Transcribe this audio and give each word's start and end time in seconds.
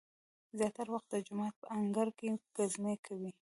زیاتره 0.57 0.89
وخت 0.93 1.07
د 1.11 1.15
جومات 1.27 1.53
په 1.61 1.67
انګړ 1.79 2.07
کې 2.17 2.27
ګزمې 2.57 2.95
کوي. 3.05 3.31